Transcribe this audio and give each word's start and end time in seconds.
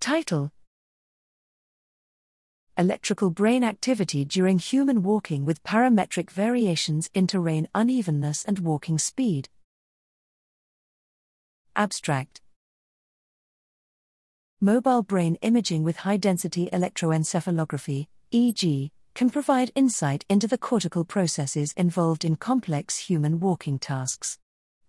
Title 0.00 0.52
Electrical 2.76 3.30
brain 3.30 3.64
activity 3.64 4.24
during 4.24 4.60
human 4.60 5.02
walking 5.02 5.44
with 5.44 5.64
parametric 5.64 6.30
variations 6.30 7.10
in 7.14 7.26
terrain 7.26 7.66
unevenness 7.74 8.44
and 8.44 8.60
walking 8.60 8.98
speed. 8.98 9.48
Abstract 11.74 12.40
Mobile 14.60 15.02
brain 15.02 15.36
imaging 15.42 15.82
with 15.82 15.98
high 15.98 16.16
density 16.16 16.68
electroencephalography, 16.72 18.06
EEG, 18.32 18.90
can 19.14 19.30
provide 19.30 19.72
insight 19.74 20.24
into 20.28 20.46
the 20.46 20.58
cortical 20.58 21.04
processes 21.04 21.72
involved 21.76 22.24
in 22.24 22.36
complex 22.36 22.98
human 22.98 23.40
walking 23.40 23.78
tasks. 23.80 24.38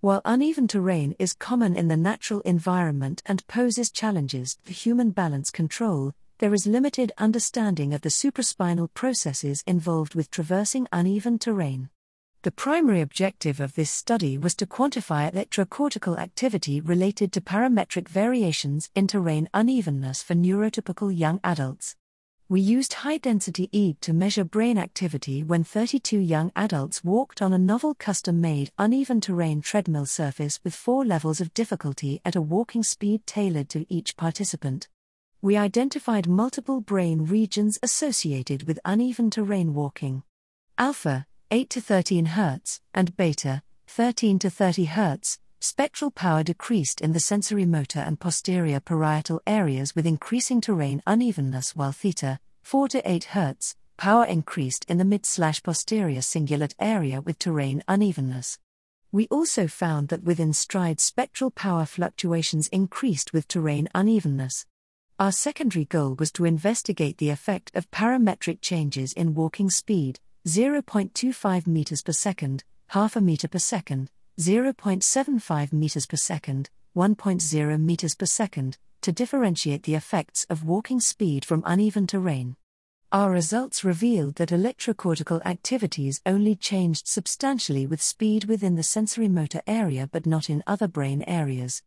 While 0.02 0.22
uneven 0.24 0.70
terrain 0.70 1.14
is 1.20 1.34
common 1.34 1.76
in 1.76 1.90
the 1.90 1.98
natural 1.98 2.40
environment 2.46 3.22
and 3.26 3.46
poses 3.48 3.92
challenges 3.92 4.58
for 4.64 4.72
human 4.72 5.12
balance 5.12 5.52
control, 5.52 6.14
there 6.38 6.54
is 6.54 6.66
limited 6.66 7.12
understanding 7.18 7.94
of 7.94 8.00
the 8.00 8.08
supraspinal 8.08 8.94
processes 8.94 9.62
involved 9.68 10.16
with 10.16 10.32
traversing 10.32 10.88
uneven 10.94 11.38
terrain. 11.38 11.90
The 12.44 12.52
primary 12.52 13.02
objective 13.02 13.60
of 13.60 13.74
this 13.76 13.92
study 13.92 14.38
was 14.38 14.56
to 14.56 14.66
quantify 14.66 15.30
electrocortical 15.34 16.18
activity 16.18 16.80
related 16.80 17.34
to 17.34 17.42
parametric 17.42 18.08
variations 18.08 18.90
in 18.96 19.06
terrain 19.06 19.50
unevenness 19.54 20.24
for 20.24 20.34
neurotypical 20.34 21.14
young 21.14 21.42
adults. 21.44 21.98
We 22.50 22.62
used 22.62 22.94
high 22.94 23.20
density 23.20 23.70
EEG 23.72 24.02
to 24.02 24.12
measure 24.14 24.44
brain 24.44 24.78
activity 24.78 25.44
when 25.44 25.64
32 25.64 26.18
young 26.18 26.52
adults 26.56 27.04
walked 27.04 27.42
on 27.42 27.54
a 27.54 27.58
novel 27.58 27.94
custom 27.94 28.42
made 28.42 28.72
uneven 28.78 29.22
terrain 29.22 29.62
treadmill 29.62 30.08
surface 30.08 30.60
with 30.64 30.76
four 30.76 31.06
levels 31.06 31.40
of 31.40 31.54
difficulty 31.54 32.20
at 32.26 32.36
a 32.36 32.42
walking 32.42 32.84
speed 32.84 33.26
tailored 33.28 33.70
to 33.70 33.86
each 33.88 34.18
participant 34.18 34.90
we 35.42 35.56
identified 35.56 36.28
multiple 36.28 36.82
brain 36.82 37.26
regions 37.26 37.80
associated 37.82 38.68
with 38.68 38.80
uneven 38.84 39.30
terrain 39.30 39.74
walking. 39.74 40.22
Alpha, 40.78 41.26
8 41.50 41.70
to 41.70 41.82
13 41.82 42.28
Hz, 42.28 42.82
and 42.94 43.16
beta, 43.16 43.62
13 43.88 44.38
to 44.40 44.50
30 44.50 44.88
Hz, 44.88 45.38
spectral 45.60 46.10
power 46.10 46.44
decreased 46.44 47.02
in 47.02 47.12
the 47.12 47.20
sensorimotor 47.20 48.06
and 48.06 48.20
posterior 48.20 48.80
parietal 48.80 49.42
areas 49.46 49.96
with 49.96 50.06
increasing 50.06 50.62
terrain 50.62 51.02
unevenness, 51.06 51.76
while 51.76 51.92
theta, 51.92 52.40
4 52.64 52.88
to 52.90 53.10
8 53.10 53.28
Hz, 53.32 53.76
power 53.98 54.26
increased 54.26 54.86
in 54.88 54.98
the 54.98 55.06
mid 55.06 55.26
slash 55.26 55.62
posterior 55.62 56.22
cingulate 56.22 56.76
area 56.80 57.20
with 57.20 57.38
terrain 57.38 57.84
unevenness. 57.88 58.58
We 59.12 59.28
also 59.28 59.68
found 59.68 60.08
that 60.10 60.24
within 60.24 60.54
stride 60.54 61.00
spectral 61.00 61.52
power 61.52 61.86
fluctuations 61.86 62.68
increased 62.70 63.34
with 63.34 63.48
terrain 63.48 63.90
unevenness. 63.94 64.66
Our 65.20 65.34
secondary 65.34 65.86
goal 65.86 66.16
was 66.18 66.32
to 66.34 66.46
investigate 66.46 67.18
the 67.18 67.32
effect 67.32 67.76
of 67.76 67.92
parametric 67.92 68.62
changes 68.62 69.12
in 69.12 69.36
walking 69.36 69.70
speed 69.70 70.20
0.25 70.48 71.68
meters 71.68 72.02
per 72.02 72.14
second, 72.14 72.64
half 72.88 73.18
a 73.18 73.22
meter 73.22 73.50
per 73.50 73.60
second, 73.60 74.10
0.75 74.40 75.74
meters 75.74 76.06
per 76.06 76.16
second, 76.16 76.70
1.0 76.96 77.82
meters 77.82 78.16
per 78.16 78.26
second, 78.26 78.78
to 79.02 79.12
differentiate 79.12 79.84
the 79.84 79.96
effects 79.96 80.46
of 80.50 80.64
walking 80.64 81.02
speed 81.02 81.44
from 81.44 81.62
uneven 81.66 82.08
terrain. 82.08 82.56
Our 83.12 83.32
results 83.32 83.84
revealed 83.84 84.36
that 84.36 84.50
electrocortical 84.50 85.46
activities 85.46 86.22
only 86.26 86.56
changed 86.56 87.06
substantially 87.06 87.86
with 87.86 88.02
speed 88.02 88.46
within 88.46 88.76
the 88.76 88.82
sensorimotor 88.82 89.60
area 89.68 90.08
but 90.10 90.26
not 90.26 90.50
in 90.50 90.64
other 90.66 90.88
brain 90.88 91.22
areas. 91.24 91.82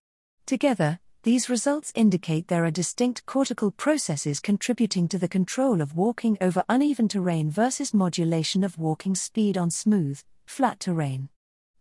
Together, 0.45 0.99
these 1.23 1.49
results 1.49 1.91
indicate 1.95 2.49
there 2.49 2.67
are 2.67 2.71
distinct 2.71 3.25
cortical 3.25 3.71
processes 3.71 4.41
contributing 4.41 5.09
to 5.09 5.17
the 5.17 5.29
control 5.29 5.81
of 5.81 5.97
walking 5.97 6.37
over 6.41 6.65
uneven 6.69 7.09
terrain 7.09 7.51
versus 7.51 7.95
modulation 7.95 8.63
of 8.63 8.77
walking 8.77 9.15
speed 9.15 9.57
on 9.57 9.71
smooth, 9.71 10.23
flat 10.45 10.81
terrain. 10.81 11.31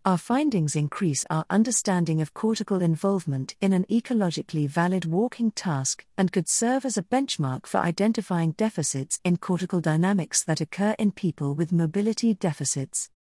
Our 0.03 0.17
findings 0.17 0.75
increase 0.75 1.27
our 1.29 1.45
understanding 1.51 2.21
of 2.21 2.33
cortical 2.33 2.81
involvement 2.81 3.53
in 3.61 3.71
an 3.71 3.85
ecologically 3.87 4.67
valid 4.67 5.05
walking 5.05 5.51
task 5.51 6.07
and 6.17 6.31
could 6.31 6.49
serve 6.49 6.85
as 6.85 6.97
a 6.97 7.03
benchmark 7.03 7.67
for 7.67 7.77
identifying 7.77 8.53
deficits 8.53 9.19
in 9.23 9.37
cortical 9.37 9.79
dynamics 9.79 10.43
that 10.45 10.59
occur 10.59 10.95
in 10.97 11.11
people 11.11 11.53
with 11.53 11.71
mobility 11.71 12.33
deficits. 12.33 13.11